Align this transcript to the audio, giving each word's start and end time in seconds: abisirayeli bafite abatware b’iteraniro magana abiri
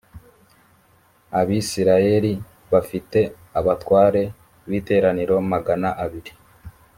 abisirayeli 1.39 2.33
bafite 2.71 3.19
abatware 3.59 4.21
b’iteraniro 4.67 5.35
magana 5.51 5.89
abiri 6.05 6.31